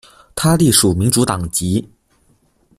[0.33, 1.87] 他隶属民主党籍。